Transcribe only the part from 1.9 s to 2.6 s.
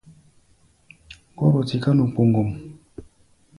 nu kpoŋgom.